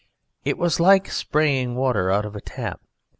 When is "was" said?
0.57-0.79